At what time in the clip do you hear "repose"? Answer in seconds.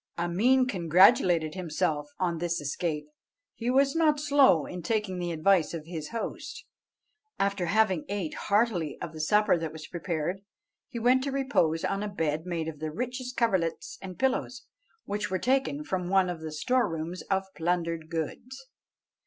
11.31-11.85